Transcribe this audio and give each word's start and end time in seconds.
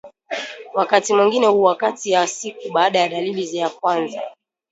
wakati 0.73 1.13
mwingine 1.13 1.47
huwa 1.47 1.75
kati 1.75 2.11
ya 2.11 2.27
siku 2.27 2.71
baada 2.73 2.99
ya 2.99 3.09
dalili 3.09 3.45
za 3.47 3.69
kwanza 3.69 3.77
kuonekana 4.11 4.35